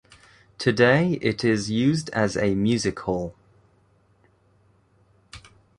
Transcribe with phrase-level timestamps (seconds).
[0.57, 3.35] Today it is used as a music hall.